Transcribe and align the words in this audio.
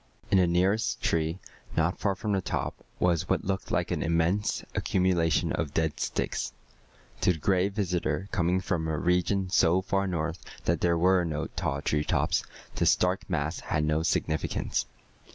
In 0.31 0.39
the 0.39 0.47
nearest 0.47 0.99
tree, 1.03 1.37
not 1.77 1.99
far 1.99 2.15
from 2.15 2.31
the 2.31 2.41
top, 2.41 2.73
was 2.99 3.29
what 3.29 3.45
looked 3.45 3.69
like 3.69 3.91
an 3.91 4.01
immense 4.01 4.63
accumulation 4.73 5.51
of 5.51 5.75
dead 5.75 5.99
sticks. 5.99 6.53
To 7.19 7.33
the 7.33 7.37
Gray 7.37 7.69
Visitor, 7.69 8.27
coming 8.31 8.61
from 8.61 8.87
a 8.87 8.97
region 8.97 9.51
so 9.51 9.79
far 9.83 10.07
north 10.07 10.39
that 10.65 10.81
there 10.81 10.97
were 10.97 11.23
no 11.23 11.45
tall 11.55 11.83
treetops, 11.83 12.43
this 12.73 12.95
dark 12.95 13.29
mass 13.29 13.59
had 13.59 13.83
no 13.85 14.01
significance. 14.01 14.87